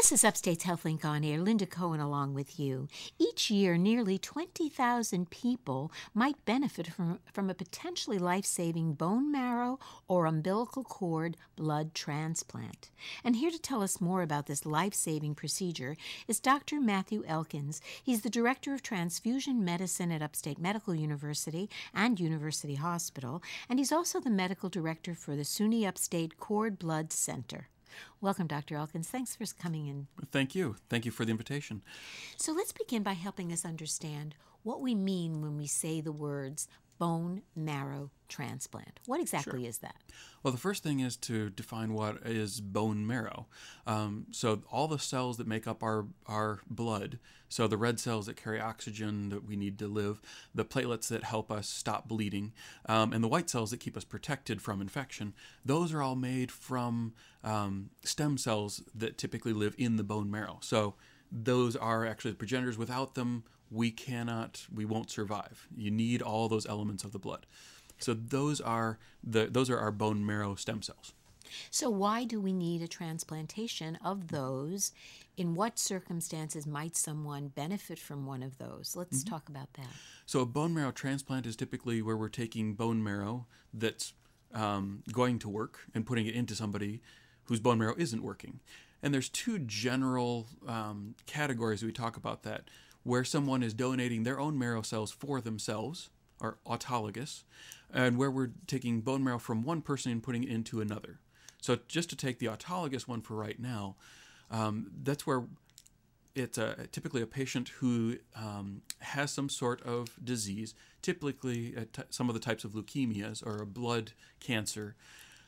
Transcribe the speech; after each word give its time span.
This 0.00 0.12
is 0.12 0.24
Upstate's 0.24 0.64
HealthLink 0.64 1.04
on 1.04 1.24
Air. 1.24 1.40
Linda 1.40 1.66
Cohen 1.66 2.00
along 2.00 2.32
with 2.32 2.58
you. 2.58 2.88
Each 3.18 3.50
year, 3.50 3.76
nearly 3.76 4.16
20,000 4.16 5.28
people 5.28 5.92
might 6.14 6.42
benefit 6.46 6.86
from, 6.86 7.18
from 7.34 7.50
a 7.50 7.54
potentially 7.54 8.18
life 8.18 8.46
saving 8.46 8.94
bone 8.94 9.30
marrow 9.30 9.78
or 10.08 10.24
umbilical 10.24 10.84
cord 10.84 11.36
blood 11.54 11.94
transplant. 11.94 12.88
And 13.22 13.36
here 13.36 13.50
to 13.50 13.58
tell 13.58 13.82
us 13.82 14.00
more 14.00 14.22
about 14.22 14.46
this 14.46 14.64
life 14.64 14.94
saving 14.94 15.34
procedure 15.34 15.98
is 16.26 16.40
Dr. 16.40 16.80
Matthew 16.80 17.22
Elkins. 17.26 17.82
He's 18.02 18.22
the 18.22 18.30
Director 18.30 18.72
of 18.72 18.82
Transfusion 18.82 19.62
Medicine 19.62 20.10
at 20.10 20.22
Upstate 20.22 20.58
Medical 20.58 20.94
University 20.94 21.68
and 21.92 22.18
University 22.18 22.76
Hospital, 22.76 23.42
and 23.68 23.78
he's 23.78 23.92
also 23.92 24.18
the 24.18 24.30
Medical 24.30 24.70
Director 24.70 25.14
for 25.14 25.36
the 25.36 25.44
SUNY 25.44 25.86
Upstate 25.86 26.38
Cord 26.40 26.78
Blood 26.78 27.12
Center. 27.12 27.68
Welcome, 28.20 28.46
Dr. 28.46 28.76
Elkins. 28.76 29.08
Thanks 29.08 29.36
for 29.36 29.44
coming 29.60 29.86
in. 29.86 30.06
Thank 30.30 30.54
you. 30.54 30.76
Thank 30.88 31.04
you 31.04 31.10
for 31.10 31.24
the 31.24 31.30
invitation. 31.30 31.82
So 32.36 32.52
let's 32.52 32.72
begin 32.72 33.02
by 33.02 33.12
helping 33.14 33.52
us 33.52 33.64
understand 33.64 34.34
what 34.62 34.80
we 34.80 34.94
mean 34.94 35.40
when 35.40 35.56
we 35.56 35.66
say 35.66 36.00
the 36.00 36.12
words 36.12 36.68
bone 37.00 37.40
marrow 37.56 38.10
transplant. 38.28 39.00
What 39.06 39.20
exactly 39.20 39.62
sure. 39.62 39.68
is 39.68 39.78
that? 39.78 39.96
Well, 40.42 40.52
the 40.52 40.58
first 40.58 40.82
thing 40.82 41.00
is 41.00 41.16
to 41.16 41.48
define 41.48 41.94
what 41.94 42.18
is 42.26 42.60
bone 42.60 43.06
marrow. 43.06 43.46
Um, 43.86 44.26
so, 44.30 44.62
all 44.70 44.86
the 44.86 44.98
cells 44.98 45.38
that 45.38 45.46
make 45.46 45.66
up 45.66 45.82
our, 45.82 46.06
our 46.26 46.60
blood, 46.68 47.18
so 47.48 47.66
the 47.66 47.78
red 47.78 47.98
cells 47.98 48.26
that 48.26 48.36
carry 48.36 48.60
oxygen 48.60 49.30
that 49.30 49.44
we 49.46 49.56
need 49.56 49.78
to 49.78 49.88
live, 49.88 50.20
the 50.54 50.64
platelets 50.64 51.08
that 51.08 51.24
help 51.24 51.50
us 51.50 51.68
stop 51.68 52.06
bleeding, 52.06 52.52
um, 52.86 53.14
and 53.14 53.24
the 53.24 53.28
white 53.28 53.48
cells 53.48 53.70
that 53.70 53.80
keep 53.80 53.96
us 53.96 54.04
protected 54.04 54.60
from 54.60 54.82
infection, 54.82 55.32
those 55.64 55.94
are 55.94 56.02
all 56.02 56.16
made 56.16 56.52
from 56.52 57.14
um, 57.42 57.88
stem 58.04 58.36
cells 58.36 58.82
that 58.94 59.16
typically 59.16 59.54
live 59.54 59.74
in 59.78 59.96
the 59.96 60.04
bone 60.04 60.30
marrow. 60.30 60.58
So, 60.60 60.94
those 61.32 61.76
are 61.76 62.04
actually 62.04 62.32
the 62.32 62.36
progenitors. 62.36 62.76
Without 62.76 63.14
them, 63.14 63.44
we 63.70 63.90
cannot, 63.90 64.66
we 64.74 64.84
won't 64.84 65.10
survive. 65.10 65.68
You 65.76 65.90
need 65.90 66.22
all 66.22 66.48
those 66.48 66.66
elements 66.66 67.04
of 67.04 67.12
the 67.12 67.18
blood. 67.18 67.46
So 67.98 68.14
those 68.14 68.60
are 68.60 68.98
the 69.22 69.46
those 69.46 69.68
are 69.68 69.78
our 69.78 69.92
bone 69.92 70.24
marrow 70.24 70.54
stem 70.54 70.82
cells. 70.82 71.12
So 71.70 71.90
why 71.90 72.24
do 72.24 72.40
we 72.40 72.52
need 72.52 72.80
a 72.82 72.88
transplantation 72.88 73.96
of 74.04 74.28
those? 74.28 74.92
In 75.36 75.54
what 75.54 75.78
circumstances 75.78 76.66
might 76.66 76.96
someone 76.96 77.48
benefit 77.48 77.98
from 77.98 78.26
one 78.26 78.42
of 78.42 78.58
those? 78.58 78.94
Let's 78.94 79.22
mm-hmm. 79.22 79.30
talk 79.30 79.48
about 79.48 79.72
that. 79.74 79.88
So 80.26 80.40
a 80.40 80.46
bone 80.46 80.74
marrow 80.74 80.92
transplant 80.92 81.46
is 81.46 81.56
typically 81.56 82.02
where 82.02 82.16
we're 82.16 82.28
taking 82.28 82.74
bone 82.74 83.02
marrow 83.02 83.46
that's 83.72 84.12
um, 84.54 85.02
going 85.12 85.38
to 85.40 85.48
work 85.48 85.80
and 85.94 86.06
putting 86.06 86.26
it 86.26 86.34
into 86.34 86.54
somebody 86.54 87.00
whose 87.44 87.60
bone 87.60 87.78
marrow 87.78 87.94
isn't 87.96 88.22
working. 88.22 88.60
And 89.02 89.14
there's 89.14 89.28
two 89.28 89.58
general 89.58 90.46
um, 90.68 91.14
categories 91.26 91.82
we 91.82 91.92
talk 91.92 92.16
about 92.16 92.42
that 92.42 92.64
where 93.02 93.24
someone 93.24 93.62
is 93.62 93.74
donating 93.74 94.22
their 94.22 94.38
own 94.38 94.58
marrow 94.58 94.82
cells 94.82 95.10
for 95.10 95.40
themselves, 95.40 96.10
or 96.40 96.58
autologous, 96.66 97.44
and 97.92 98.16
where 98.16 98.30
we're 98.30 98.52
taking 98.66 99.00
bone 99.00 99.22
marrow 99.22 99.38
from 99.38 99.62
one 99.62 99.82
person 99.82 100.12
and 100.12 100.22
putting 100.22 100.44
it 100.44 100.50
into 100.50 100.80
another. 100.80 101.18
So 101.60 101.78
just 101.88 102.08
to 102.10 102.16
take 102.16 102.38
the 102.38 102.46
autologous 102.46 103.06
one 103.06 103.20
for 103.20 103.34
right 103.34 103.58
now, 103.58 103.96
um, 104.50 104.90
that's 105.02 105.26
where 105.26 105.44
it's 106.34 106.58
a, 106.58 106.86
typically 106.92 107.22
a 107.22 107.26
patient 107.26 107.68
who 107.80 108.16
um, 108.36 108.82
has 109.00 109.30
some 109.30 109.48
sort 109.48 109.82
of 109.82 110.16
disease, 110.24 110.74
typically 111.02 111.74
some 112.08 112.28
of 112.28 112.34
the 112.34 112.40
types 112.40 112.64
of 112.64 112.72
leukemias 112.72 113.44
or 113.44 113.60
a 113.60 113.66
blood 113.66 114.12
cancer. 114.38 114.94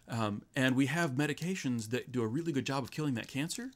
Um, 0.09 0.43
and 0.57 0.75
we 0.75 0.87
have 0.87 1.13
medications 1.13 1.91
that 1.91 2.13
do 2.13 2.23
a 2.23 2.27
really 2.27 2.53
good 2.53 2.67
job 2.67 2.83
of 2.83 2.91
killing 2.91 3.15
that 3.15 3.29
cancer, 3.29 3.71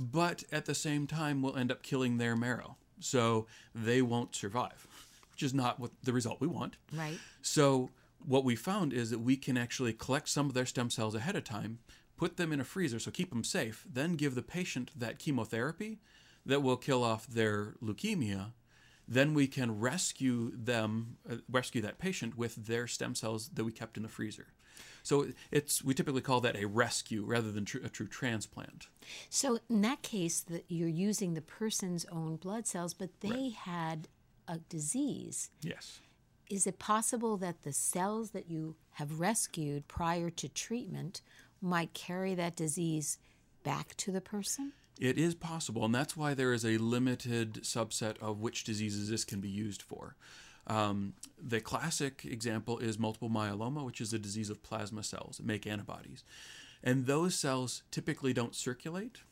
but 0.00 0.42
at 0.50 0.64
the 0.64 0.74
same 0.74 1.06
time 1.06 1.42
will 1.42 1.56
end 1.56 1.70
up 1.70 1.82
killing 1.82 2.18
their 2.18 2.34
marrow 2.34 2.76
so 3.00 3.46
they 3.74 4.02
won't 4.02 4.34
survive, 4.34 4.86
which 5.32 5.42
is 5.42 5.54
not 5.54 5.80
what 5.80 5.90
the 6.02 6.12
result 6.12 6.40
we 6.40 6.46
want. 6.46 6.76
Right. 6.92 7.18
So 7.42 7.90
what 8.24 8.44
we 8.44 8.56
found 8.56 8.92
is 8.92 9.10
that 9.10 9.20
we 9.20 9.36
can 9.36 9.56
actually 9.56 9.92
collect 9.92 10.28
some 10.28 10.46
of 10.46 10.54
their 10.54 10.66
stem 10.66 10.90
cells 10.90 11.14
ahead 11.14 11.36
of 11.36 11.44
time, 11.44 11.78
put 12.16 12.36
them 12.36 12.52
in 12.52 12.60
a 12.60 12.64
freezer, 12.64 12.98
so 12.98 13.10
keep 13.10 13.30
them 13.30 13.44
safe, 13.44 13.84
then 13.90 14.16
give 14.16 14.34
the 14.34 14.42
patient 14.42 14.90
that 14.96 15.18
chemotherapy 15.18 15.98
that 16.44 16.62
will 16.62 16.76
kill 16.76 17.02
off 17.02 17.26
their 17.26 17.74
leukemia. 17.82 18.52
Then 19.10 19.34
we 19.34 19.48
can 19.48 19.80
rescue 19.80 20.52
them, 20.54 21.16
uh, 21.28 21.36
rescue 21.50 21.82
that 21.82 21.98
patient 21.98 22.38
with 22.38 22.54
their 22.66 22.86
stem 22.86 23.16
cells 23.16 23.50
that 23.54 23.64
we 23.64 23.72
kept 23.72 23.96
in 23.96 24.04
the 24.04 24.08
freezer. 24.08 24.46
So 25.02 25.26
it's 25.50 25.82
we 25.82 25.94
typically 25.94 26.20
call 26.20 26.40
that 26.42 26.56
a 26.56 26.66
rescue 26.66 27.24
rather 27.24 27.50
than 27.50 27.64
tr- 27.64 27.78
a 27.78 27.88
true 27.88 28.06
transplant. 28.06 28.86
So 29.28 29.58
in 29.68 29.82
that 29.82 30.02
case, 30.02 30.40
that 30.42 30.64
you're 30.68 30.88
using 30.88 31.34
the 31.34 31.40
person's 31.42 32.06
own 32.06 32.36
blood 32.36 32.66
cells, 32.66 32.94
but 32.94 33.10
they 33.20 33.28
right. 33.28 33.52
had 33.52 34.08
a 34.46 34.58
disease. 34.58 35.50
Yes. 35.62 35.98
Is 36.48 36.66
it 36.66 36.78
possible 36.78 37.36
that 37.38 37.62
the 37.62 37.72
cells 37.72 38.30
that 38.30 38.48
you 38.48 38.76
have 38.92 39.20
rescued 39.20 39.88
prior 39.88 40.30
to 40.30 40.48
treatment 40.48 41.20
might 41.60 41.94
carry 41.94 42.34
that 42.34 42.56
disease 42.56 43.18
back 43.62 43.96
to 43.98 44.12
the 44.12 44.20
person? 44.20 44.72
It 45.00 45.16
is 45.16 45.34
possible, 45.34 45.86
and 45.86 45.94
that's 45.94 46.14
why 46.14 46.34
there 46.34 46.52
is 46.52 46.64
a 46.64 46.76
limited 46.76 47.62
subset 47.62 48.18
of 48.20 48.40
which 48.40 48.64
diseases 48.64 49.08
this 49.08 49.24
can 49.24 49.40
be 49.40 49.48
used 49.48 49.80
for. 49.80 50.14
Um, 50.66 51.14
the 51.42 51.62
classic 51.62 52.26
example 52.26 52.78
is 52.78 52.98
multiple 52.98 53.30
myeloma, 53.30 53.82
which 53.82 54.02
is 54.02 54.12
a 54.12 54.18
disease 54.18 54.50
of 54.50 54.62
plasma 54.62 55.02
cells 55.02 55.38
that 55.38 55.46
make 55.46 55.66
antibodies. 55.66 56.22
And 56.84 57.06
those 57.06 57.34
cells 57.34 57.82
typically 57.90 58.34
don't 58.34 58.54
circulate, 58.54 59.22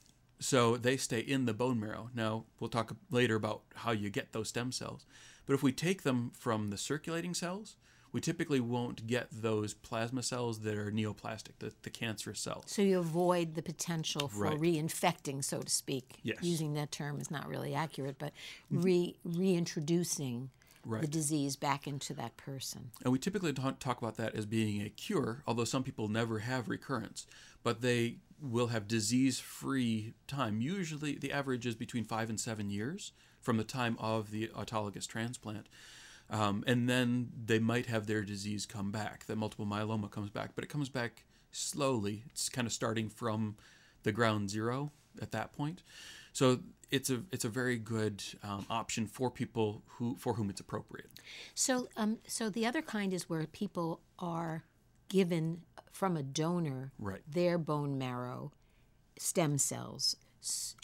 so 0.40 0.78
they 0.78 0.96
stay 0.96 1.20
in 1.20 1.44
the 1.44 1.52
bone 1.52 1.78
marrow. 1.78 2.08
Now, 2.14 2.44
we'll 2.58 2.70
talk 2.70 2.96
later 3.10 3.36
about 3.36 3.60
how 3.74 3.90
you 3.90 4.08
get 4.08 4.32
those 4.32 4.48
stem 4.48 4.72
cells. 4.72 5.04
But 5.44 5.52
if 5.52 5.62
we 5.62 5.72
take 5.72 6.02
them 6.02 6.32
from 6.34 6.70
the 6.70 6.78
circulating 6.78 7.34
cells, 7.34 7.76
we 8.12 8.20
typically 8.20 8.60
won't 8.60 9.06
get 9.06 9.28
those 9.30 9.74
plasma 9.74 10.22
cells 10.22 10.60
that 10.60 10.76
are 10.76 10.90
neoplastic, 10.90 11.58
the, 11.58 11.72
the 11.82 11.90
cancerous 11.90 12.40
cells. 12.40 12.64
So 12.66 12.82
you 12.82 12.98
avoid 12.98 13.54
the 13.54 13.62
potential 13.62 14.28
for 14.28 14.44
right. 14.44 14.58
reinfecting, 14.58 15.44
so 15.44 15.60
to 15.60 15.70
speak. 15.70 16.18
Yes. 16.22 16.38
Using 16.40 16.74
that 16.74 16.90
term 16.90 17.20
is 17.20 17.30
not 17.30 17.48
really 17.48 17.74
accurate, 17.74 18.16
but 18.18 18.32
mm-hmm. 18.72 18.82
re, 18.82 19.16
reintroducing 19.24 20.50
right. 20.84 21.02
the 21.02 21.08
disease 21.08 21.56
back 21.56 21.86
into 21.86 22.14
that 22.14 22.36
person. 22.36 22.90
And 23.04 23.12
we 23.12 23.18
typically 23.18 23.52
don't 23.52 23.78
talk 23.78 23.98
about 23.98 24.16
that 24.16 24.34
as 24.34 24.46
being 24.46 24.82
a 24.82 24.88
cure, 24.88 25.42
although 25.46 25.64
some 25.64 25.82
people 25.82 26.08
never 26.08 26.40
have 26.40 26.68
recurrence, 26.68 27.26
but 27.62 27.82
they 27.82 28.16
will 28.40 28.68
have 28.68 28.88
disease 28.88 29.38
free 29.38 30.14
time. 30.26 30.60
Usually, 30.60 31.16
the 31.16 31.32
average 31.32 31.66
is 31.66 31.74
between 31.74 32.04
five 32.04 32.30
and 32.30 32.38
seven 32.38 32.70
years 32.70 33.12
from 33.40 33.56
the 33.56 33.64
time 33.64 33.96
of 33.98 34.30
the 34.30 34.48
autologous 34.48 35.06
transplant. 35.06 35.68
Um, 36.30 36.62
and 36.66 36.88
then 36.88 37.30
they 37.46 37.58
might 37.58 37.86
have 37.86 38.06
their 38.06 38.22
disease 38.22 38.66
come 38.66 38.90
back. 38.90 39.26
That 39.26 39.36
multiple 39.36 39.66
myeloma 39.66 40.10
comes 40.10 40.30
back, 40.30 40.50
but 40.54 40.62
it 40.64 40.68
comes 40.68 40.88
back 40.88 41.24
slowly. 41.52 42.24
It's 42.30 42.48
kind 42.48 42.66
of 42.66 42.72
starting 42.72 43.08
from 43.08 43.56
the 44.02 44.12
ground 44.12 44.50
zero 44.50 44.92
at 45.20 45.32
that 45.32 45.52
point. 45.52 45.82
So 46.32 46.60
it's 46.90 47.10
a 47.10 47.22
it's 47.32 47.44
a 47.44 47.48
very 47.48 47.76
good 47.78 48.22
um, 48.42 48.66
option 48.70 49.06
for 49.06 49.30
people 49.30 49.82
who 49.86 50.16
for 50.16 50.34
whom 50.34 50.50
it's 50.50 50.60
appropriate. 50.60 51.10
So 51.54 51.88
um, 51.96 52.18
so 52.26 52.48
the 52.48 52.66
other 52.66 52.82
kind 52.82 53.12
is 53.12 53.28
where 53.28 53.46
people 53.46 54.00
are 54.18 54.64
given 55.08 55.62
from 55.92 56.16
a 56.16 56.22
donor 56.22 56.92
right. 56.98 57.22
their 57.28 57.58
bone 57.58 57.98
marrow 57.98 58.52
stem 59.18 59.58
cells, 59.58 60.16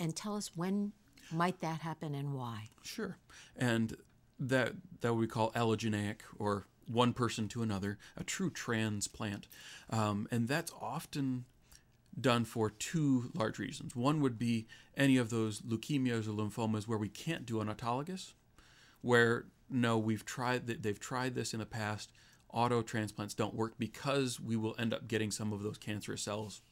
and 0.00 0.16
tell 0.16 0.34
us 0.34 0.50
when 0.56 0.92
might 1.30 1.60
that 1.60 1.80
happen 1.80 2.14
and 2.14 2.34
why. 2.34 2.68
Sure, 2.82 3.16
and 3.56 3.96
that 4.38 4.72
that 5.00 5.14
we 5.14 5.26
call 5.26 5.50
allogeneic 5.52 6.20
or 6.38 6.66
one 6.86 7.12
person 7.12 7.48
to 7.48 7.62
another, 7.62 7.98
a 8.16 8.24
true 8.24 8.50
transplant, 8.50 9.48
um, 9.90 10.28
and 10.30 10.48
that's 10.48 10.72
often 10.80 11.44
done 12.20 12.44
for 12.44 12.70
two 12.70 13.30
large 13.34 13.58
reasons. 13.58 13.96
One 13.96 14.20
would 14.20 14.38
be 14.38 14.66
any 14.96 15.16
of 15.16 15.30
those 15.30 15.60
leukemias 15.62 16.28
or 16.28 16.32
lymphomas 16.32 16.86
where 16.86 16.98
we 16.98 17.08
can't 17.08 17.46
do 17.46 17.60
an 17.60 17.68
autologous, 17.68 18.34
where 19.00 19.46
no, 19.70 19.98
we've 19.98 20.24
tried 20.24 20.66
they've 20.66 21.00
tried 21.00 21.34
this 21.34 21.52
in 21.52 21.60
the 21.60 21.66
past. 21.66 22.10
Auto 22.52 22.82
transplants 22.82 23.34
don't 23.34 23.54
work 23.54 23.74
because 23.78 24.38
we 24.38 24.54
will 24.54 24.76
end 24.78 24.94
up 24.94 25.08
getting 25.08 25.32
some 25.32 25.52
of 25.52 25.62
those 25.62 25.76
cancerous 25.76 26.22
cells. 26.22 26.62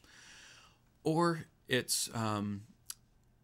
Or 1.03 1.45
it's 1.67 2.09
um, 2.13 2.61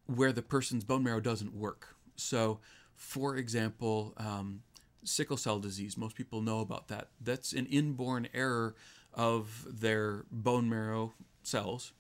where 0.06 0.32
the 0.32 0.42
person's 0.42 0.86
bone 0.86 1.04
marrow 1.04 1.20
doesn't 1.20 1.54
work. 1.54 1.96
So, 2.16 2.60
for 3.00 3.38
example, 3.38 4.14
um, 4.18 4.62
sickle 5.04 5.38
cell 5.38 5.58
disease, 5.60 5.98
most 5.98 6.16
people 6.16 6.42
know 6.42 6.60
about 6.60 6.90
that. 6.90 7.08
That's 7.20 7.54
an 7.54 7.66
inborn 7.66 8.28
error 8.34 8.76
of 9.14 9.66
their 9.68 10.26
bone 10.30 10.70
marrow 10.70 11.14
cells 11.42 11.94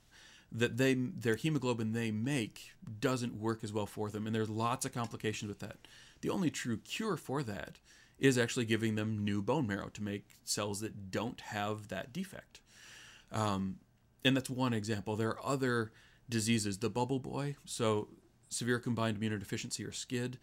that 0.51 0.77
they 0.77 0.93
their 0.93 1.35
hemoglobin 1.35 1.93
they 1.93 2.11
make 2.11 2.71
doesn't 2.99 3.35
work 3.39 3.63
as 3.63 3.71
well 3.71 3.85
for 3.85 4.09
them 4.09 4.25
and 4.25 4.35
there's 4.35 4.49
lots 4.49 4.85
of 4.85 4.93
complications 4.93 5.47
with 5.47 5.59
that. 5.59 5.77
The 6.21 6.29
only 6.29 6.49
true 6.49 6.77
cure 6.77 7.17
for 7.17 7.43
that 7.43 7.77
is 8.19 8.37
actually 8.37 8.65
giving 8.65 8.95
them 8.95 9.23
new 9.23 9.41
bone 9.41 9.67
marrow 9.67 9.89
to 9.89 10.03
make 10.03 10.27
cells 10.43 10.81
that 10.81 11.11
don't 11.11 11.39
have 11.39 11.87
that 11.87 12.11
defect. 12.11 12.59
Um, 13.31 13.77
and 14.25 14.35
that's 14.35 14.49
one 14.49 14.73
example. 14.73 15.15
There 15.15 15.29
are 15.29 15.45
other 15.45 15.91
diseases, 16.27 16.79
the 16.79 16.89
bubble 16.89 17.19
boy, 17.19 17.55
so 17.63 18.09
severe 18.49 18.79
combined 18.79 19.19
immunodeficiency 19.19 19.87
or 19.87 19.91
SCID, 19.91 20.37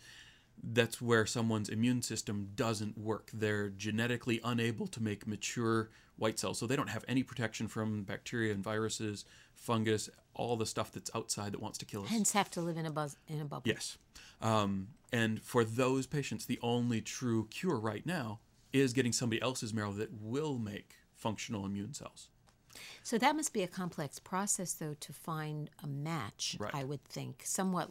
that's 0.63 1.01
where 1.01 1.27
someone's 1.27 1.69
immune 1.69 2.03
system 2.03 2.51
doesn't 2.55 2.99
work. 2.99 3.31
They're 3.33 3.69
genetically 3.69 4.41
unable 4.43 4.87
to 4.89 5.03
make 5.03 5.27
mature 5.27 5.91
white 6.17 6.39
cells, 6.39 6.59
so 6.59 6.67
they 6.67 6.77
don't 6.77 6.89
have 6.89 7.05
any 7.09 7.23
protection 7.23 7.69
from 7.69 8.03
bacteria 8.03 8.53
and 8.53 8.65
viruses, 8.65 9.25
fungus, 9.55 10.09
all 10.35 10.57
the 10.57 10.67
stuff 10.67 10.93
that's 10.93 11.11
outside 11.15 11.53
that 11.53 11.61
wants 11.61 11.79
to 11.79 11.85
kill 11.85 12.03
us. 12.05 12.09
Hence, 12.09 12.33
have 12.33 12.51
to 12.53 12.61
live 12.61 12.77
in 12.77 12.87
a 12.87 12.91
buzz 12.91 13.17
in 13.29 13.41
a 13.41 13.45
bubble. 13.45 13.63
Yes. 13.67 13.99
Um, 14.41 14.89
and 15.13 15.43
for 15.43 15.65
those 15.65 16.07
patients, 16.07 16.47
the 16.47 16.59
only 16.63 17.01
true 17.01 17.47
cure 17.49 17.79
right 17.79 18.05
now 18.05 18.41
is 18.73 18.93
getting 18.93 19.13
somebody 19.13 19.41
else's 19.41 19.73
marrow 19.73 19.93
that 19.93 20.11
will 20.21 20.59
make 20.59 20.95
functional 21.15 21.65
immune 21.65 21.95
cells. 21.95 22.29
So 23.03 23.17
that 23.19 23.37
must 23.37 23.53
be 23.53 23.63
a 23.63 23.69
complex 23.69 24.19
process, 24.19 24.75
though, 24.75 24.97
to 25.01 25.13
find 25.13 25.71
a 25.83 25.87
match. 25.87 26.57
Right. 26.59 26.75
I 26.75 26.85
would 26.85 27.05
think 27.05 27.43
somewhat. 27.45 27.91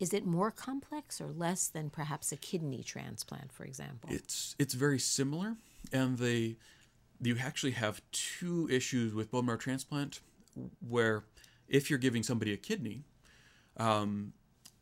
Is 0.00 0.12
it 0.12 0.26
more 0.26 0.50
complex 0.50 1.20
or 1.20 1.32
less 1.32 1.68
than 1.68 1.88
perhaps 1.88 2.32
a 2.32 2.36
kidney 2.36 2.82
transplant, 2.82 3.52
for 3.52 3.64
example? 3.64 4.10
It's 4.12 4.56
it's 4.58 4.74
very 4.74 4.98
similar, 4.98 5.56
and 5.92 6.18
they 6.18 6.56
you 7.20 7.36
actually 7.40 7.72
have 7.72 8.02
two 8.12 8.68
issues 8.70 9.14
with 9.14 9.30
bone 9.30 9.46
marrow 9.46 9.58
transplant, 9.58 10.20
where 10.86 11.24
if 11.68 11.88
you're 11.88 11.98
giving 11.98 12.22
somebody 12.22 12.52
a 12.52 12.56
kidney, 12.56 13.04
um, 13.76 14.32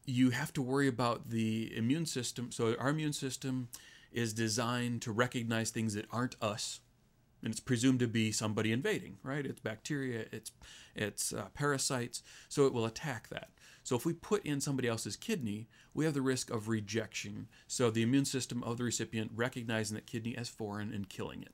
you 0.07 0.31
have 0.31 0.53
to 0.55 0.63
worry 0.63 0.89
about 0.89 1.31
the 1.31 1.73
immune 1.77 2.07
system. 2.07 2.51
So 2.51 2.75
our 2.79 2.89
immune 2.89 3.13
system 3.13 3.69
is 4.13 4.33
designed 4.33 5.03
to 5.03 5.13
recognize 5.13 5.71
things 5.71 5.95
that 5.95 6.07
aren't 6.11 6.37
us, 6.43 6.81
and 7.43 7.51
it's 7.51 7.61
presumed 7.61 8.01
to 8.01 8.07
be 8.07 8.33
somebody 8.33 8.73
invading, 8.73 9.19
right? 9.23 9.45
It's 9.45 9.61
bacteria, 9.61 10.27
it's 10.33 10.53
it's 10.95 11.33
uh, 11.33 11.47
parasites, 11.55 12.23
so 12.49 12.67
it 12.67 12.73
will 12.73 12.85
attack 12.85 13.29
that. 13.29 13.51
So 13.83 13.97
if 13.97 14.07
we 14.07 14.13
put 14.13 14.45
in 14.47 14.61
somebody 14.61 14.89
else's 14.89 15.17
kidney, 15.17 15.69
we 15.93 16.05
have 16.05 16.15
the 16.15 16.23
risk 16.23 16.51
of 16.51 16.69
rejection. 16.69 17.49
So 17.67 17.91
the 17.91 18.03
immune 18.03 18.27
system 18.27 18.63
of 18.63 18.79
the 18.79 18.85
recipient 18.85 19.33
recognizing 19.35 19.97
that 19.97 20.07
kidney 20.07 20.37
as 20.37 20.49
foreign 20.49 20.93
and 20.93 21.09
killing 21.09 21.43
it. 21.43 21.53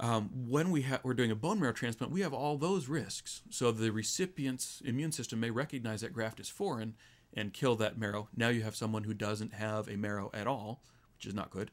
Um, 0.00 0.30
when 0.48 0.70
we 0.70 0.82
ha- 0.82 1.00
we're 1.04 1.14
doing 1.14 1.30
a 1.30 1.36
bone 1.36 1.60
marrow 1.60 1.72
transplant, 1.72 2.12
we 2.12 2.22
have 2.22 2.32
all 2.32 2.56
those 2.56 2.88
risks. 2.88 3.42
So 3.50 3.70
the 3.70 3.90
recipient's 3.90 4.82
immune 4.84 5.12
system 5.12 5.38
may 5.38 5.50
recognize 5.50 6.00
that 6.00 6.12
graft 6.12 6.40
as 6.40 6.48
foreign 6.48 6.94
and 7.34 7.52
kill 7.52 7.76
that 7.76 7.98
marrow. 7.98 8.28
Now 8.36 8.48
you 8.48 8.62
have 8.62 8.74
someone 8.74 9.04
who 9.04 9.14
doesn't 9.14 9.54
have 9.54 9.88
a 9.88 9.96
marrow 9.96 10.30
at 10.34 10.46
all, 10.46 10.82
which 11.16 11.26
is 11.26 11.34
not 11.34 11.50
good. 11.50 11.70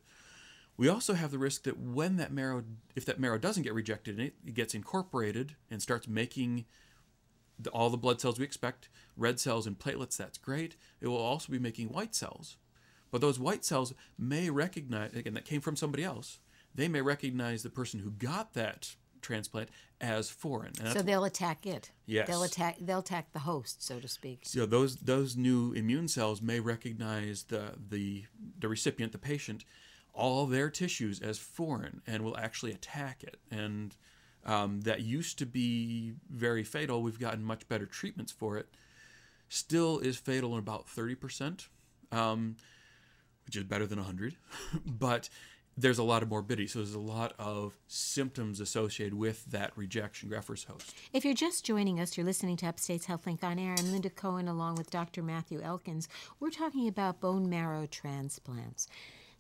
We 0.79 0.87
also 0.87 1.13
have 1.13 1.31
the 1.31 1.37
risk 1.37 1.63
that 1.63 1.77
when 1.77 2.15
that 2.15 2.31
marrow, 2.31 2.63
if 2.95 3.03
that 3.03 3.19
marrow 3.19 3.37
doesn't 3.37 3.63
get 3.63 3.73
rejected, 3.73 4.17
and 4.17 4.31
it 4.45 4.53
gets 4.53 4.73
incorporated 4.73 5.57
and 5.69 5.81
starts 5.81 6.07
making 6.07 6.63
the, 7.59 7.69
all 7.71 7.89
the 7.89 7.97
blood 7.97 8.21
cells 8.21 8.39
we 8.39 8.45
expect, 8.45 8.87
red 9.17 9.41
cells 9.41 9.67
and 9.67 9.77
platelets. 9.77 10.15
That's 10.15 10.37
great. 10.37 10.77
It 11.01 11.09
will 11.09 11.17
also 11.17 11.51
be 11.51 11.59
making 11.59 11.89
white 11.89 12.15
cells, 12.15 12.55
but 13.11 13.19
those 13.19 13.37
white 13.37 13.65
cells 13.65 13.93
may 14.17 14.49
recognize 14.49 15.13
again 15.13 15.33
that 15.33 15.43
came 15.43 15.59
from 15.59 15.75
somebody 15.75 16.05
else. 16.05 16.39
They 16.73 16.87
may 16.87 17.01
recognize 17.01 17.61
the 17.61 17.69
person 17.69 17.99
who 17.99 18.11
got 18.11 18.53
that 18.53 18.95
transplant 19.21 19.67
as 19.99 20.29
foreign. 20.29 20.75
So 20.93 21.01
they'll 21.01 21.25
attack 21.25 21.65
it. 21.65 21.91
Yes. 22.05 22.25
They'll 22.25 22.43
attack. 22.43 22.77
They'll 22.79 22.99
attack 22.99 23.33
the 23.33 23.39
host, 23.39 23.83
so 23.83 23.99
to 23.99 24.07
speak. 24.07 24.43
So 24.43 24.65
those 24.65 24.95
those 24.95 25.35
new 25.35 25.73
immune 25.73 26.07
cells 26.07 26.41
may 26.41 26.61
recognize 26.61 27.43
the 27.43 27.73
the 27.89 28.23
the 28.57 28.69
recipient, 28.69 29.11
the 29.11 29.17
patient, 29.17 29.65
all 30.13 30.45
their 30.45 30.69
tissues 30.69 31.19
as 31.19 31.37
foreign, 31.37 32.01
and 32.05 32.23
will 32.23 32.37
actually 32.37 32.71
attack 32.71 33.23
it. 33.23 33.37
And 33.51 33.95
um, 34.45 34.81
that 34.81 35.01
used 35.01 35.37
to 35.39 35.45
be 35.45 36.13
very 36.29 36.63
fatal. 36.63 37.01
We've 37.01 37.19
gotten 37.19 37.43
much 37.43 37.67
better 37.67 37.85
treatments 37.85 38.31
for 38.31 38.57
it. 38.57 38.67
Still 39.47 39.99
is 39.99 40.17
fatal 40.17 40.53
in 40.53 40.59
about 40.59 40.87
thirty 40.87 41.15
percent, 41.15 41.69
um, 42.11 42.55
which 43.45 43.55
is 43.55 43.63
better 43.63 43.85
than 43.85 43.99
hundred, 43.99 44.35
but. 44.85 45.29
There's 45.77 45.97
a 45.97 46.03
lot 46.03 46.23
of 46.23 46.29
morbidity, 46.29 46.67
so 46.67 46.79
there's 46.79 46.93
a 46.93 46.99
lot 46.99 47.33
of 47.39 47.77
symptoms 47.87 48.59
associated 48.59 49.13
with 49.13 49.45
that 49.45 49.71
rejection, 49.77 50.27
graft 50.27 50.47
versus 50.47 50.65
host. 50.65 50.93
If 51.13 51.23
you're 51.23 51.33
just 51.33 51.63
joining 51.63 52.01
us, 52.01 52.17
you're 52.17 52.25
listening 52.25 52.57
to 52.57 52.65
Upstate's 52.65 53.07
HealthLink 53.07 53.45
on 53.45 53.57
Air. 53.57 53.75
I'm 53.79 53.89
Linda 53.93 54.09
Cohen 54.09 54.49
along 54.49 54.75
with 54.75 54.89
Dr. 54.89 55.23
Matthew 55.23 55.61
Elkins. 55.61 56.09
We're 56.37 56.49
talking 56.49 56.89
about 56.89 57.21
bone 57.21 57.49
marrow 57.49 57.85
transplants. 57.85 58.89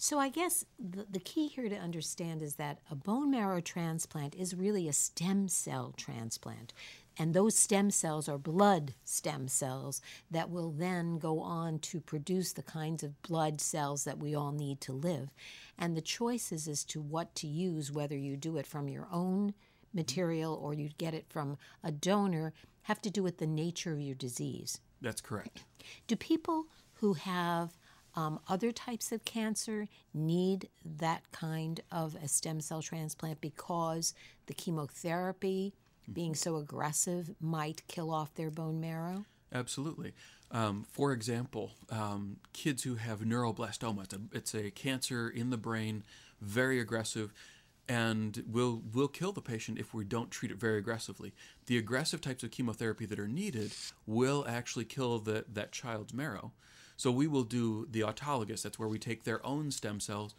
So, 0.01 0.17
I 0.17 0.29
guess 0.29 0.63
the, 0.79 1.05
the 1.11 1.19
key 1.19 1.47
here 1.49 1.67
to 1.67 1.75
understand 1.75 2.41
is 2.41 2.55
that 2.55 2.79
a 2.89 2.95
bone 2.95 3.31
marrow 3.31 3.59
transplant 3.59 4.33
is 4.33 4.55
really 4.55 4.87
a 4.87 4.93
stem 4.93 5.49
cell 5.49 5.93
transplant. 5.97 6.71
And 7.17 7.33
those 7.33 7.55
stem 7.55 7.91
cells 7.91 8.29
are 8.29 8.37
blood 8.37 8.93
stem 9.03 9.49
cells 9.49 10.01
that 10.31 10.49
will 10.49 10.71
then 10.71 11.19
go 11.19 11.41
on 11.41 11.79
to 11.79 11.99
produce 11.99 12.53
the 12.53 12.63
kinds 12.63 13.03
of 13.03 13.21
blood 13.23 13.59
cells 13.59 14.05
that 14.05 14.19
we 14.19 14.33
all 14.33 14.53
need 14.53 14.79
to 14.81 14.93
live. 14.93 15.31
And 15.77 15.97
the 15.97 16.01
choices 16.01 16.69
as 16.69 16.85
to 16.85 17.01
what 17.01 17.35
to 17.35 17.47
use, 17.47 17.91
whether 17.91 18.15
you 18.15 18.37
do 18.37 18.55
it 18.55 18.65
from 18.65 18.87
your 18.87 19.09
own 19.11 19.53
material 19.93 20.53
or 20.53 20.73
you 20.73 20.91
get 20.97 21.13
it 21.13 21.25
from 21.27 21.57
a 21.83 21.91
donor, 21.91 22.53
have 22.83 23.01
to 23.01 23.09
do 23.09 23.21
with 23.21 23.39
the 23.39 23.47
nature 23.47 23.91
of 23.91 23.99
your 23.99 24.15
disease. 24.15 24.79
That's 25.01 25.19
correct. 25.19 25.65
Do 26.07 26.15
people 26.15 26.67
who 26.93 27.15
have 27.15 27.77
um, 28.15 28.39
other 28.47 28.71
types 28.71 29.11
of 29.11 29.25
cancer 29.25 29.87
need 30.13 30.69
that 30.83 31.31
kind 31.31 31.81
of 31.91 32.15
a 32.15 32.27
stem 32.27 32.61
cell 32.61 32.81
transplant 32.81 33.41
because 33.41 34.13
the 34.47 34.53
chemotherapy, 34.53 35.73
being 36.11 36.35
so 36.35 36.57
aggressive, 36.57 37.31
might 37.39 37.83
kill 37.87 38.11
off 38.11 38.33
their 38.33 38.49
bone 38.49 38.79
marrow? 38.79 39.25
Absolutely. 39.53 40.13
Um, 40.51 40.85
for 40.89 41.11
example, 41.11 41.71
um, 41.89 42.37
kids 42.53 42.83
who 42.83 42.95
have 42.95 43.19
neuroblastoma, 43.19 44.03
it's 44.03 44.13
a, 44.13 44.19
it's 44.31 44.55
a 44.55 44.71
cancer 44.71 45.29
in 45.29 45.49
the 45.49 45.57
brain, 45.57 46.03
very 46.41 46.79
aggressive, 46.79 47.33
and 47.87 48.43
will 48.47 48.83
will 48.93 49.07
kill 49.07 49.31
the 49.31 49.41
patient 49.41 49.79
if 49.79 49.93
we 49.93 50.05
don't 50.05 50.29
treat 50.29 50.51
it 50.51 50.59
very 50.59 50.77
aggressively. 50.77 51.33
The 51.65 51.77
aggressive 51.77 52.21
types 52.21 52.43
of 52.43 52.51
chemotherapy 52.51 53.05
that 53.07 53.19
are 53.19 53.27
needed 53.27 53.71
will 54.05 54.45
actually 54.47 54.85
kill 54.85 55.17
the, 55.19 55.45
that 55.51 55.71
child's 55.71 56.13
marrow. 56.13 56.51
So 56.99 57.11
we 57.11 57.27
will 57.27 57.43
do 57.43 57.87
the 57.89 58.01
autologous. 58.01 58.61
That's 58.61 58.77
where 58.77 58.89
we 58.89 58.99
take 58.99 59.23
their 59.23 59.45
own 59.45 59.71
stem 59.71 59.99
cells. 59.99 60.35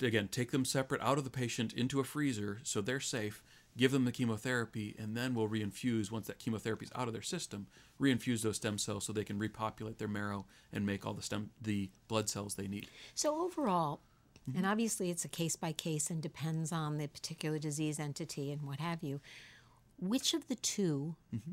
Again, 0.00 0.28
take 0.28 0.50
them 0.50 0.64
separate 0.64 1.02
out 1.02 1.18
of 1.18 1.24
the 1.24 1.30
patient 1.30 1.74
into 1.74 2.00
a 2.00 2.04
freezer 2.04 2.60
so 2.62 2.80
they're 2.80 3.00
safe 3.00 3.42
give 3.78 3.92
them 3.92 4.04
the 4.04 4.12
chemotherapy, 4.12 4.94
and 4.98 5.16
then 5.16 5.34
we'll 5.34 5.48
reinfuse 5.48 6.10
once 6.10 6.26
that 6.26 6.38
chemotherapy 6.38 6.84
is 6.84 6.92
out 6.94 7.06
of 7.06 7.14
their 7.14 7.22
system. 7.22 7.68
Reinfuse 7.98 8.42
those 8.42 8.56
stem 8.56 8.76
cells 8.76 9.04
so 9.04 9.12
they 9.12 9.24
can 9.24 9.38
repopulate 9.38 9.98
their 9.98 10.08
marrow 10.08 10.44
and 10.72 10.84
make 10.84 11.06
all 11.06 11.14
the 11.14 11.22
stem 11.22 11.50
the 11.62 11.88
blood 12.08 12.28
cells 12.28 12.56
they 12.56 12.66
need. 12.66 12.88
So, 13.14 13.40
overall, 13.40 14.00
mm-hmm. 14.48 14.58
and 14.58 14.66
obviously 14.66 15.10
it's 15.10 15.24
a 15.24 15.28
case 15.28 15.56
by 15.56 15.72
case 15.72 16.10
and 16.10 16.20
depends 16.20 16.72
on 16.72 16.98
the 16.98 17.06
particular 17.06 17.58
disease 17.58 18.00
entity 18.00 18.50
and 18.50 18.62
what 18.62 18.80
have 18.80 19.02
you, 19.02 19.20
which 19.98 20.34
of 20.34 20.48
the 20.48 20.56
2 20.56 21.14
mm-hmm. 21.34 21.52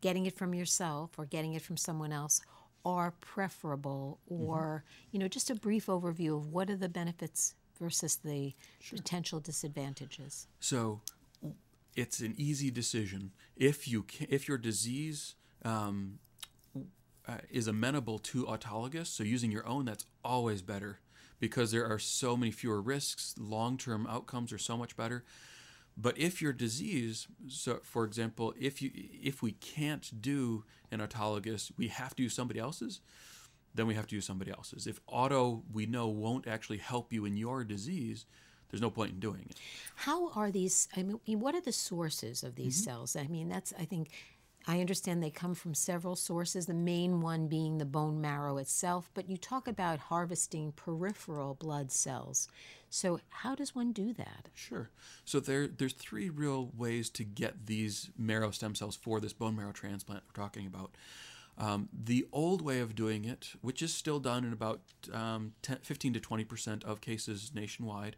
getting 0.00 0.26
it 0.26 0.36
from 0.36 0.52
yourself 0.52 1.12
or 1.16 1.24
getting 1.24 1.54
it 1.54 1.62
from 1.62 1.76
someone 1.76 2.12
else, 2.12 2.42
are 2.86 3.12
preferable? 3.20 4.20
Or, 4.28 4.84
you 5.10 5.18
know, 5.18 5.28
just 5.28 5.50
a 5.50 5.54
brief 5.54 5.86
overview 5.86 6.36
of 6.38 6.46
what 6.46 6.70
are 6.70 6.76
the 6.76 6.88
benefits 6.88 7.54
versus 7.78 8.16
the 8.16 8.54
potential 8.88 9.40
disadvantages? 9.40 10.46
So 10.60 11.02
it's 11.94 12.20
an 12.20 12.34
easy 12.38 12.70
decision 12.70 13.32
if 13.56 13.88
you 13.88 14.02
can, 14.04 14.28
if 14.30 14.48
your 14.48 14.58
disease 14.58 15.34
um, 15.64 16.18
uh, 17.28 17.38
is 17.50 17.66
amenable 17.66 18.18
to 18.20 18.44
autologous. 18.44 19.08
So 19.08 19.24
using 19.24 19.50
your 19.50 19.66
own, 19.66 19.84
that's 19.84 20.06
always 20.24 20.62
better 20.62 21.00
because 21.40 21.72
there 21.72 21.86
are 21.86 21.98
so 21.98 22.36
many 22.36 22.52
fewer 22.52 22.80
risks. 22.80 23.34
Long 23.38 23.76
term 23.76 24.06
outcomes 24.06 24.52
are 24.52 24.58
so 24.58 24.76
much 24.76 24.96
better. 24.96 25.24
But 25.96 26.18
if 26.18 26.42
your 26.42 26.52
disease, 26.52 27.26
so 27.48 27.80
for 27.82 28.04
example, 28.04 28.54
if 28.60 28.82
you 28.82 28.90
if 28.94 29.42
we 29.42 29.52
can't 29.52 30.20
do 30.20 30.64
an 30.90 31.00
autologous, 31.00 31.72
we 31.78 31.88
have 31.88 32.14
to 32.16 32.22
use 32.22 32.34
somebody 32.34 32.60
else's. 32.60 33.00
Then 33.74 33.86
we 33.86 33.94
have 33.94 34.06
to 34.06 34.14
use 34.14 34.24
somebody 34.24 34.50
else's. 34.50 34.86
If 34.86 35.00
auto 35.06 35.62
we 35.72 35.86
know 35.86 36.08
won't 36.08 36.46
actually 36.46 36.78
help 36.78 37.12
you 37.12 37.24
in 37.24 37.36
your 37.36 37.62
disease, 37.64 38.24
there's 38.70 38.80
no 38.80 38.90
point 38.90 39.12
in 39.12 39.20
doing 39.20 39.46
it. 39.50 39.56
How 39.94 40.30
are 40.32 40.50
these? 40.50 40.88
I 40.96 41.02
mean, 41.02 41.20
what 41.40 41.54
are 41.54 41.60
the 41.60 41.72
sources 41.72 42.42
of 42.42 42.56
these 42.56 42.80
mm-hmm. 42.80 42.90
cells? 42.90 43.16
I 43.16 43.26
mean, 43.26 43.48
that's, 43.48 43.72
I 43.78 43.84
think, 43.84 44.10
I 44.68 44.80
understand 44.80 45.22
they 45.22 45.30
come 45.30 45.54
from 45.54 45.74
several 45.74 46.16
sources, 46.16 46.66
the 46.66 46.74
main 46.74 47.20
one 47.20 47.46
being 47.46 47.78
the 47.78 47.84
bone 47.84 48.20
marrow 48.20 48.58
itself, 48.58 49.10
but 49.14 49.30
you 49.30 49.36
talk 49.36 49.68
about 49.68 50.00
harvesting 50.00 50.72
peripheral 50.72 51.54
blood 51.54 51.92
cells. 51.92 52.48
So, 52.90 53.20
how 53.28 53.54
does 53.54 53.74
one 53.74 53.92
do 53.92 54.12
that? 54.14 54.48
Sure. 54.54 54.90
So 55.24 55.38
there, 55.38 55.68
there's 55.68 55.92
three 55.92 56.30
real 56.30 56.70
ways 56.76 57.10
to 57.10 57.24
get 57.24 57.66
these 57.66 58.10
marrow 58.18 58.50
stem 58.50 58.74
cells 58.74 58.96
for 58.96 59.20
this 59.20 59.32
bone 59.32 59.54
marrow 59.54 59.72
transplant 59.72 60.24
we're 60.26 60.42
talking 60.42 60.66
about. 60.66 60.96
Um, 61.58 61.88
the 61.92 62.26
old 62.32 62.60
way 62.60 62.80
of 62.80 62.94
doing 62.94 63.24
it, 63.24 63.52
which 63.60 63.82
is 63.82 63.94
still 63.94 64.18
done 64.20 64.44
in 64.44 64.52
about 64.52 64.80
um, 65.12 65.54
10, 65.62 65.78
15 65.82 66.14
to 66.14 66.20
20 66.20 66.44
percent 66.44 66.84
of 66.84 67.00
cases 67.00 67.52
nationwide, 67.54 68.16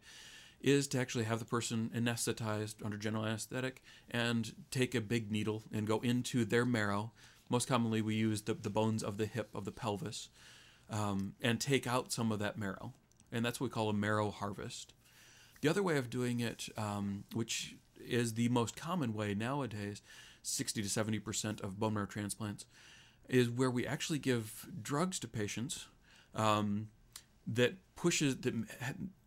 is 0.61 0.87
to 0.89 0.99
actually 0.99 1.23
have 1.23 1.39
the 1.39 1.45
person 1.45 1.89
anesthetized 1.95 2.75
under 2.83 2.97
general 2.97 3.25
anesthetic 3.25 3.81
and 4.11 4.53
take 4.71 4.93
a 4.93 5.01
big 5.01 5.31
needle 5.31 5.63
and 5.71 5.87
go 5.87 5.99
into 5.99 6.45
their 6.45 6.65
marrow. 6.65 7.11
Most 7.49 7.67
commonly, 7.67 8.01
we 8.01 8.15
use 8.15 8.43
the, 8.43 8.53
the 8.53 8.69
bones 8.69 9.03
of 9.03 9.17
the 9.17 9.25
hip, 9.25 9.49
of 9.55 9.65
the 9.65 9.71
pelvis, 9.71 10.29
um, 10.89 11.33
and 11.41 11.59
take 11.59 11.87
out 11.87 12.11
some 12.11 12.31
of 12.31 12.39
that 12.39 12.57
marrow. 12.57 12.93
And 13.31 13.45
that's 13.45 13.59
what 13.59 13.65
we 13.65 13.73
call 13.73 13.89
a 13.89 13.93
marrow 13.93 14.31
harvest. 14.31 14.93
The 15.61 15.69
other 15.69 15.83
way 15.83 15.97
of 15.97 16.09
doing 16.09 16.39
it, 16.39 16.69
um, 16.77 17.25
which 17.33 17.75
is 17.99 18.33
the 18.33 18.49
most 18.49 18.75
common 18.75 19.13
way 19.13 19.33
nowadays, 19.33 20.01
60 20.41 20.81
to 20.81 20.87
70% 20.87 21.61
of 21.61 21.79
bone 21.79 21.93
marrow 21.93 22.05
transplants, 22.05 22.65
is 23.27 23.49
where 23.49 23.69
we 23.69 23.85
actually 23.85 24.19
give 24.19 24.67
drugs 24.81 25.19
to 25.19 25.27
patients 25.27 25.87
um, 26.35 26.87
that 27.53 27.73
pushes 27.95 28.37
that 28.37 28.53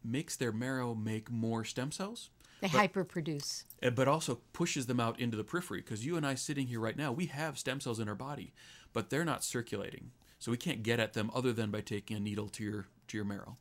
makes 0.05 0.37
their 0.37 0.52
marrow 0.52 0.95
make 0.95 1.31
more 1.31 1.64
stem 1.64 1.93
cells. 1.93 2.31
They 2.61 2.69
but, 2.69 2.93
hyperproduce. 2.93 3.64
Eh, 3.83 3.91
but 3.91 4.07
also 4.07 4.38
pushes 4.52 4.87
them 4.87 5.00
out 5.00 5.19
into 5.19 5.37
the 5.37 5.45
periphery 5.45 5.81
because 5.81 6.07
you 6.07 6.17
and 6.17 6.25
I 6.25 6.37
sitting 6.37 6.69
here 6.69 6.81
right 6.81 6.97
now, 6.97 7.11
we 7.11 7.26
have 7.26 7.59
stem 7.59 7.81
cells 7.81 7.99
in 7.99 8.09
our 8.09 8.14
body, 8.14 8.52
but 8.93 9.11
they're 9.11 9.25
not 9.25 9.43
circulating. 9.43 10.12
So 10.38 10.50
we 10.50 10.57
can't 10.57 10.83
get 10.83 11.00
at 11.00 11.12
them 11.12 11.31
other 11.35 11.52
than 11.52 11.71
by 11.71 11.81
taking 11.81 12.17
a 12.17 12.21
needle 12.21 12.49
to 12.50 12.64
your 12.64 12.87
to 13.09 13.17
your 13.17 13.25
marrow. 13.25 13.59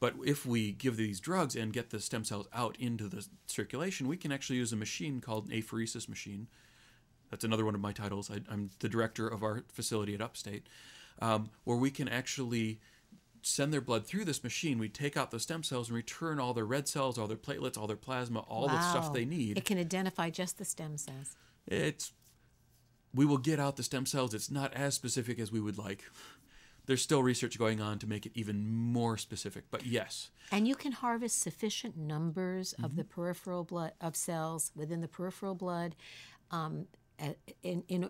But 0.00 0.14
if 0.24 0.46
we 0.46 0.72
give 0.72 0.96
these 0.96 1.18
drugs 1.18 1.56
and 1.56 1.72
get 1.72 1.90
the 1.90 2.00
stem 2.00 2.24
cells 2.24 2.46
out 2.54 2.76
into 2.78 3.08
the 3.08 3.26
circulation, 3.46 4.06
we 4.06 4.16
can 4.16 4.30
actually 4.30 4.56
use 4.56 4.72
a 4.72 4.76
machine 4.76 5.20
called 5.20 5.48
an 5.48 5.52
apheresis 5.52 6.08
machine. 6.08 6.46
That's 7.30 7.44
another 7.44 7.64
one 7.64 7.74
of 7.74 7.80
my 7.80 7.92
titles. 7.92 8.30
I, 8.30 8.40
am 8.52 8.70
the 8.78 8.88
director 8.88 9.26
of 9.26 9.42
our 9.42 9.64
facility 9.72 10.14
at 10.14 10.20
Upstate, 10.20 10.68
um, 11.20 11.50
where 11.64 11.76
we 11.76 11.90
can 11.90 12.08
actually 12.08 12.78
send 13.42 13.72
their 13.72 13.80
blood 13.80 14.06
through 14.06 14.24
this 14.24 14.42
machine. 14.42 14.78
We 14.78 14.88
take 14.88 15.16
out 15.16 15.30
the 15.30 15.40
stem 15.40 15.62
cells 15.62 15.88
and 15.88 15.96
return 15.96 16.38
all 16.40 16.54
their 16.54 16.64
red 16.64 16.88
cells, 16.88 17.18
all 17.18 17.26
their 17.26 17.36
platelets, 17.36 17.78
all 17.78 17.86
their 17.86 17.96
plasma, 17.96 18.40
all 18.40 18.66
wow. 18.66 18.74
the 18.74 18.90
stuff 18.90 19.12
they 19.12 19.24
need. 19.24 19.58
It 19.58 19.64
can 19.64 19.78
identify 19.78 20.30
just 20.30 20.58
the 20.58 20.64
stem 20.64 20.96
cells. 20.96 21.36
It's 21.66 22.12
we 23.14 23.24
will 23.24 23.38
get 23.38 23.58
out 23.58 23.76
the 23.76 23.82
stem 23.82 24.06
cells. 24.06 24.34
It's 24.34 24.50
not 24.50 24.74
as 24.74 24.94
specific 24.94 25.38
as 25.38 25.50
we 25.50 25.60
would 25.60 25.78
like 25.78 26.04
there's 26.88 27.02
still 27.02 27.22
research 27.22 27.58
going 27.58 27.82
on 27.82 27.98
to 27.98 28.06
make 28.06 28.24
it 28.24 28.32
even 28.34 28.66
more 28.66 29.18
specific. 29.18 29.64
But 29.70 29.84
yes. 29.84 30.30
And 30.50 30.66
you 30.66 30.74
can 30.74 30.92
harvest 30.92 31.38
sufficient 31.38 31.98
numbers 31.98 32.72
mm-hmm. 32.72 32.84
of 32.84 32.96
the 32.96 33.04
peripheral 33.04 33.62
blood 33.62 33.92
of 34.00 34.16
cells 34.16 34.72
within 34.74 35.02
the 35.02 35.06
peripheral 35.06 35.54
blood 35.54 35.94
um, 36.50 36.86
in, 37.62 37.84
in, 37.88 38.08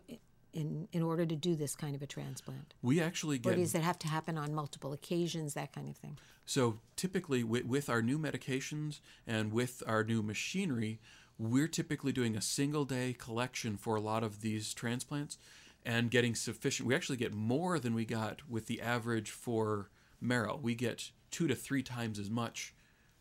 in, 0.53 0.89
in 0.93 1.03
order 1.03 1.27
to 1.27 1.37
do 1.37 1.55
this 1.55 1.75
kind 1.75 1.95
of 1.95 2.03
a 2.03 2.07
transplant? 2.07 2.75
We 2.83 3.01
actually 3.01 3.39
get. 3.39 3.53
Or 3.53 3.57
does 3.57 3.75
it 3.75 3.83
have 3.83 3.99
to 4.01 4.09
happen 4.09 4.39
on 4.39 4.55
multiple 4.55 4.93
occasions, 4.93 5.55
that 5.55 5.73
kind 5.73 5.89
of 5.89 5.97
thing? 5.97 6.19
So 6.47 6.79
typically, 6.97 7.45
with, 7.45 7.65
with 7.67 7.91
our 7.91 8.03
new 8.03 8.19
medications 8.19 9.01
and 9.27 9.53
with 9.53 9.83
our 9.87 10.03
new 10.03 10.23
machinery, 10.23 11.01
we're 11.39 11.69
typically 11.69 12.13
doing 12.13 12.37
a 12.37 12.41
single 12.41 12.85
day 12.85 13.13
collection 13.13 13.77
for 13.77 13.97
a 13.97 14.01
lot 14.01 14.25
of 14.25 14.41
these 14.41 14.75
transplants 14.75 15.39
and 15.85 16.11
getting 16.11 16.35
sufficient. 16.35 16.89
We 16.89 16.95
actually 16.95 17.19
get 17.19 17.33
more 17.33 17.79
than 17.79 17.95
we 17.95 18.05
got 18.05 18.49
with 18.49 18.67
the 18.67 18.81
average 18.81 19.31
for 19.31 19.91
marrow. 20.21 20.59
We 20.61 20.75
get 20.75 21.11
two 21.31 21.47
to 21.47 21.55
three 21.55 21.83
times 21.83 22.19
as 22.19 22.31
much 22.31 22.75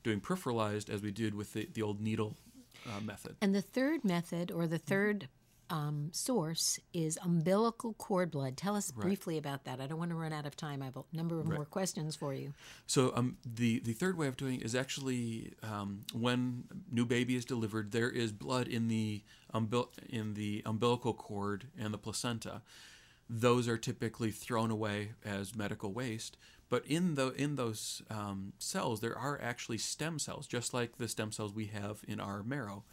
doing 0.03 0.21
peripheralized 0.21 0.89
as 0.89 1.01
we 1.01 1.11
did 1.11 1.35
with 1.35 1.53
the, 1.53 1.67
the 1.73 1.81
old 1.81 2.01
needle 2.01 2.37
uh, 2.87 3.01
method. 3.01 3.35
And 3.41 3.53
the 3.53 3.61
third 3.61 4.03
method, 4.03 4.51
or 4.51 4.67
the 4.67 4.77
third 4.77 5.27
um, 5.69 6.09
source 6.11 6.79
is 6.93 7.17
umbilical 7.23 7.93
cord 7.93 8.31
blood. 8.31 8.57
Tell 8.57 8.75
us 8.75 8.91
right. 8.95 9.03
briefly 9.03 9.37
about 9.37 9.65
that. 9.65 9.79
I 9.79 9.87
don't 9.87 9.99
want 9.99 10.11
to 10.11 10.15
run 10.15 10.33
out 10.33 10.45
of 10.45 10.55
time. 10.55 10.81
I 10.81 10.85
have 10.85 10.97
a 10.97 11.03
number 11.13 11.39
of 11.39 11.47
right. 11.47 11.55
more 11.55 11.65
questions 11.65 12.15
for 12.15 12.33
you. 12.33 12.53
So 12.85 13.11
um, 13.15 13.37
the 13.45 13.79
the 13.79 13.93
third 13.93 14.17
way 14.17 14.27
of 14.27 14.37
doing 14.37 14.59
it 14.59 14.65
is 14.65 14.75
actually 14.75 15.53
um, 15.63 16.03
when 16.13 16.65
new 16.91 17.05
baby 17.05 17.35
is 17.35 17.45
delivered, 17.45 17.91
there 17.91 18.09
is 18.09 18.31
blood 18.31 18.67
in 18.67 18.87
the 18.87 19.23
umbil- 19.53 19.89
in 20.09 20.33
the 20.33 20.61
umbilical 20.65 21.13
cord 21.13 21.67
and 21.77 21.93
the 21.93 21.97
placenta. 21.97 22.61
Those 23.29 23.67
are 23.67 23.77
typically 23.77 24.31
thrown 24.31 24.71
away 24.71 25.11
as 25.25 25.55
medical 25.55 25.91
waste. 25.91 26.37
But 26.69 26.85
in 26.85 27.15
the 27.15 27.31
in 27.31 27.55
those 27.55 28.01
um, 28.09 28.53
cells, 28.59 28.99
there 28.99 29.17
are 29.17 29.39
actually 29.41 29.77
stem 29.77 30.19
cells, 30.19 30.47
just 30.47 30.73
like 30.73 30.97
the 30.97 31.07
stem 31.07 31.31
cells 31.31 31.53
we 31.53 31.67
have 31.67 32.01
in 32.07 32.19
our 32.19 32.43
marrow. 32.43 32.83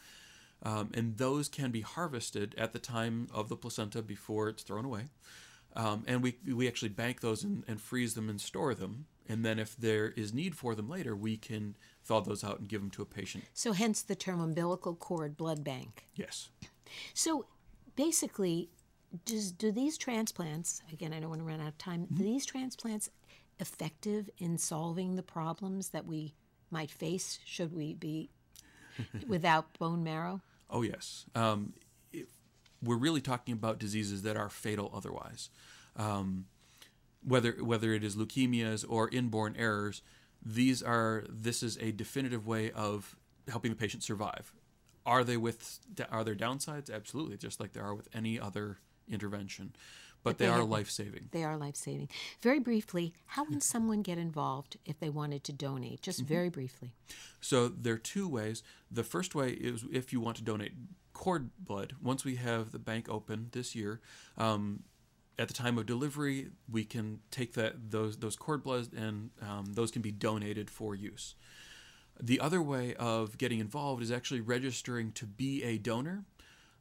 Um, 0.65 0.91
and 0.95 1.19
those 1.19 1.49
can 1.49 1.71
be 1.71 1.83
harvested 1.83 2.55
at 2.57 2.73
the 2.73 2.79
time 2.79 3.29
of 3.33 3.49
the 3.49 3.57
placenta 3.57 4.01
before 4.01 4.49
it's 4.49 4.63
thrown 4.63 4.85
away. 4.85 5.09
Um, 5.77 6.05
and 6.07 6.23
we, 6.23 6.37
we 6.47 6.69
actually 6.69 6.89
bank 6.91 7.21
those 7.21 7.43
and, 7.43 7.65
and, 7.67 7.81
freeze 7.81 8.15
them 8.15 8.31
and 8.31 8.41
store 8.41 8.75
them. 8.75 9.07
And 9.29 9.45
then 9.45 9.59
if 9.59 9.77
there 9.77 10.09
is 10.09 10.33
need 10.33 10.55
for 10.55 10.75
them 10.75 10.89
later, 10.89 11.17
we 11.17 11.37
can 11.37 11.77
thaw 12.05 12.21
those 12.21 12.45
out 12.45 12.61
and 12.61 12.69
give 12.69 12.81
them 12.81 12.91
to 12.91 13.03
a 13.03 13.07
patient. 13.07 13.45
So, 13.55 13.73
hence 13.73 14.03
the 14.03 14.15
term 14.15 14.41
umbilical 14.41 14.95
cord 14.95 15.37
blood 15.37 15.65
bank. 15.65 16.07
Yes. 16.15 16.51
So, 17.13 17.47
basically, 17.97 18.69
does, 19.25 19.51
do 19.51 19.73
these 19.73 19.99
transplants, 19.99 20.81
again, 20.93 21.13
I 21.13 21.19
don't 21.19 21.31
want 21.31 21.41
to 21.41 21.47
run 21.47 21.61
out 21.61 21.69
of 21.69 21.79
time, 21.79 22.03
mm-hmm. 22.03 22.23
these 22.23 22.47
transplants 22.47 23.11
effective 23.59 24.31
in 24.39 24.59
solving 24.59 25.17
the 25.17 25.23
problems 25.23 25.89
that 25.89 26.07
we 26.07 26.35
might 26.71 26.91
face 26.91 27.39
should 27.45 27.75
we 27.75 27.95
be 27.95 28.31
without 29.27 29.77
bone 29.79 30.05
marrow? 30.05 30.41
Oh, 30.71 30.83
yes. 30.83 31.27
Um, 31.35 31.75
it, 32.13 32.29
we're 32.83 32.97
really 32.97 33.21
talking 33.21 33.53
about 33.55 33.79
diseases 33.79 34.23
that 34.23 34.37
are 34.37 34.49
fatal 34.49 34.91
otherwise. 34.95 35.51
Um, 35.97 36.47
whether 37.27 37.53
whether 37.53 37.93
it 37.93 38.05
is 38.05 38.17
leukemias 38.17 38.85
or 38.87 39.09
inborn 39.11 39.57
errors, 39.59 40.03
these 40.45 40.83
are 40.83 41.25
this 41.29 41.63
is 41.63 41.79
a 41.79 41.91
definitive 41.93 42.47
way 42.47 42.71
of 42.73 43.17
helping 43.49 43.71
the 43.71 43.77
patient 43.77 44.03
survive. 44.03 44.53
Are 45.07 45.25
they 45.25 45.37
with 45.37 45.79
are 46.11 46.25
there 46.25 46.35
downsides? 46.35 46.93
Absolutely, 46.93 47.37
just 47.37 47.61
like 47.61 47.73
there 47.73 47.85
are 47.85 47.95
with 47.95 48.09
any 48.15 48.39
other 48.39 48.79
intervention 49.09 49.75
but, 50.25 50.31
but 50.31 50.39
they, 50.39 50.47
they, 50.47 50.51
are 50.51 50.65
life 50.65 50.91
saving. 50.91 51.29
They 51.31 51.45
are 51.45 51.57
life 51.57 51.77
saving. 51.77 52.09
Very 52.43 52.59
briefly, 52.59 53.13
how 53.27 53.45
can 53.45 53.61
someone 53.61 54.03
get 54.03 54.19
involved 54.19 54.79
if 54.85 54.99
they 54.99 55.11
wanted 55.11 55.45
to 55.45 55.53
donate? 55.53 56.01
Just 56.01 56.21
mm-hmm. 56.21 56.35
very 56.35 56.49
briefly. 56.49 56.93
So 57.41 57.69
there 57.69 57.95
are 57.95 57.99
two 57.99 58.27
ways. 58.27 58.63
The 58.91 59.05
first 59.05 59.35
way 59.35 59.51
is 59.51 59.85
if 59.93 60.13
you 60.13 60.21
want 60.21 60.37
to 60.39 60.43
donate 60.43 60.73
cord 61.13 61.51
blood. 61.59 61.95
Once 62.03 62.25
we 62.25 62.37
have 62.37 62.73
the 62.73 62.79
bank 62.79 63.09
open 63.09 63.49
this 63.53 63.75
year, 63.75 64.01
um, 64.37 64.83
at 65.39 65.49
the 65.49 65.55
time 65.55 65.79
of 65.79 65.87
delivery, 65.87 66.49
we 66.71 66.85
can 66.85 67.21
take 67.31 67.55
that 67.55 67.91
those 67.91 68.19
those 68.19 68.37
cord 68.37 68.63
bloods 68.63 68.91
and 68.95 69.31
um, 69.41 69.73
those 69.73 69.91
can 69.91 70.03
be 70.03 70.13
donated 70.13 70.71
for 70.71 70.95
use. 70.95 71.35
The 72.21 72.39
other 72.39 72.63
way 72.63 72.95
of 72.95 73.39
getting 73.39 73.59
involved 73.59 74.03
is 74.03 74.13
actually 74.13 74.41
registering 74.41 75.13
to 75.13 75.27
be 75.27 75.65
a 75.65 75.79
donor. 75.79 76.25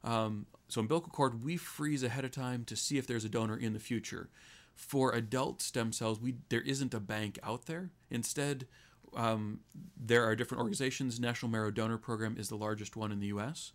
Um, 0.04 0.46
so 0.68 0.80
umbilical 0.80 1.10
cord, 1.10 1.42
we 1.42 1.56
freeze 1.56 2.02
ahead 2.02 2.24
of 2.24 2.30
time 2.30 2.64
to 2.66 2.76
see 2.76 2.98
if 2.98 3.06
there's 3.06 3.24
a 3.24 3.28
donor 3.28 3.56
in 3.56 3.72
the 3.72 3.80
future. 3.80 4.28
For 4.74 5.12
adult 5.12 5.62
stem 5.62 5.92
cells, 5.92 6.20
we 6.20 6.34
there 6.48 6.60
isn't 6.60 6.94
a 6.94 7.00
bank 7.00 7.38
out 7.42 7.66
there. 7.66 7.90
Instead, 8.10 8.66
um, 9.16 9.60
there 9.96 10.24
are 10.24 10.34
different 10.34 10.60
organizations. 10.60 11.20
National 11.20 11.50
Marrow 11.50 11.70
Donor 11.70 11.98
Program 11.98 12.36
is 12.38 12.48
the 12.48 12.56
largest 12.56 12.96
one 12.96 13.12
in 13.12 13.20
the 13.20 13.28
U.S. 13.28 13.72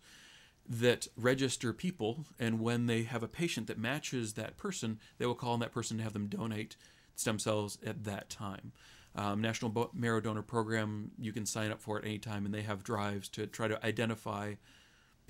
that 0.68 1.08
register 1.16 1.72
people, 1.72 2.26
and 2.38 2.60
when 2.60 2.86
they 2.86 3.04
have 3.04 3.22
a 3.22 3.28
patient 3.28 3.66
that 3.68 3.78
matches 3.78 4.34
that 4.34 4.56
person, 4.56 4.98
they 5.18 5.26
will 5.26 5.34
call 5.34 5.54
on 5.54 5.60
that 5.60 5.72
person 5.72 5.96
to 5.96 6.02
have 6.02 6.12
them 6.12 6.26
donate 6.26 6.76
stem 7.16 7.38
cells 7.38 7.78
at 7.84 8.04
that 8.04 8.28
time. 8.28 8.72
Um, 9.16 9.40
National 9.40 9.90
Marrow 9.92 10.20
Donor 10.20 10.42
Program, 10.42 11.10
you 11.18 11.32
can 11.32 11.46
sign 11.46 11.72
up 11.72 11.80
for 11.80 11.98
it 11.98 12.04
anytime, 12.04 12.44
and 12.44 12.54
they 12.54 12.62
have 12.62 12.84
drives 12.84 13.28
to 13.30 13.46
try 13.46 13.68
to 13.68 13.84
identify 13.84 14.54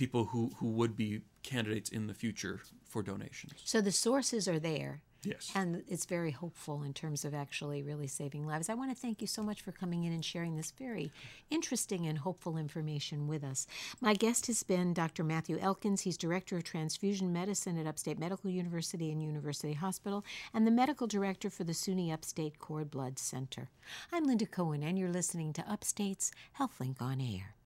people 0.00 0.24
who, 0.24 0.50
who 0.56 0.66
would 0.66 0.96
be 0.96 1.20
candidates 1.42 1.90
in 1.90 2.06
the 2.06 2.14
future 2.14 2.62
for 2.88 3.02
donations. 3.02 3.52
So 3.66 3.82
the 3.82 3.92
sources 3.92 4.48
are 4.48 4.58
there. 4.58 5.02
Yes. 5.22 5.52
And 5.54 5.82
it's 5.86 6.06
very 6.06 6.30
hopeful 6.30 6.82
in 6.82 6.94
terms 6.94 7.26
of 7.26 7.34
actually 7.34 7.82
really 7.82 8.06
saving 8.06 8.46
lives. 8.46 8.70
I 8.70 8.74
want 8.74 8.90
to 8.90 8.96
thank 8.96 9.20
you 9.20 9.26
so 9.26 9.42
much 9.42 9.60
for 9.60 9.72
coming 9.72 10.04
in 10.04 10.14
and 10.14 10.24
sharing 10.24 10.56
this 10.56 10.70
very 10.70 11.12
interesting 11.50 12.06
and 12.06 12.16
hopeful 12.16 12.56
information 12.56 13.28
with 13.28 13.44
us. 13.44 13.66
My 14.00 14.14
guest 14.14 14.46
has 14.46 14.62
been 14.62 14.94
Dr. 14.94 15.22
Matthew 15.22 15.58
Elkins. 15.58 16.00
He's 16.00 16.16
Director 16.16 16.56
of 16.56 16.64
Transfusion 16.64 17.30
Medicine 17.30 17.76
at 17.76 17.86
Upstate 17.86 18.18
Medical 18.18 18.48
University 18.48 19.12
and 19.12 19.22
University 19.22 19.74
Hospital 19.74 20.24
and 20.54 20.66
the 20.66 20.70
Medical 20.70 21.08
Director 21.08 21.50
for 21.50 21.64
the 21.64 21.74
SUNY 21.74 22.10
Upstate 22.10 22.58
Cord 22.58 22.90
Blood 22.90 23.18
Center. 23.18 23.68
I'm 24.10 24.24
Linda 24.24 24.46
Cohen, 24.46 24.82
and 24.82 24.98
you're 24.98 25.10
listening 25.10 25.52
to 25.52 25.70
Upstate's 25.70 26.32
HealthLink 26.58 27.02
on 27.02 27.20
Air. 27.20 27.56